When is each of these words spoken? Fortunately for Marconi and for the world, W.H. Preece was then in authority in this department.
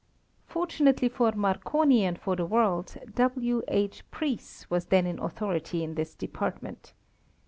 Fortunately 0.47 1.07
for 1.07 1.31
Marconi 1.33 2.03
and 2.05 2.19
for 2.19 2.35
the 2.35 2.47
world, 2.47 2.97
W.H. 3.13 4.03
Preece 4.09 4.67
was 4.67 4.85
then 4.85 5.05
in 5.05 5.19
authority 5.19 5.83
in 5.83 5.93
this 5.93 6.15
department. 6.15 6.93